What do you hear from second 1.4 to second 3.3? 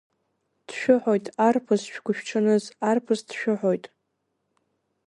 арԥыс шәгәышәҽаныз, арԥыс